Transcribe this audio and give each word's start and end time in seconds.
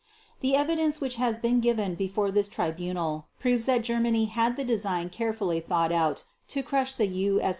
The 0.39 0.55
evidence 0.55 0.99
which 0.99 1.17
has 1.17 1.37
been 1.37 1.59
given 1.61 1.93
before 1.93 2.31
this 2.31 2.47
Tribunal 2.47 3.27
proves 3.37 3.67
that 3.67 3.83
Germany 3.83 4.25
had 4.25 4.57
the 4.57 4.63
design 4.65 5.11
carefully 5.11 5.59
thought 5.59 5.91
out, 5.91 6.23
to 6.47 6.63
crush 6.63 6.95
the 6.95 7.05
U. 7.05 7.39